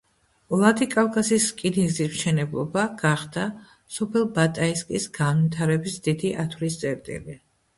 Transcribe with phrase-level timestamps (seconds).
[0.51, 3.45] ვლადიკავკაზის რკინიგზის მშენებლობა გახდა
[3.99, 7.39] სოფელ ბატაისკის განვითარების დიდი ათვლის წერტილი.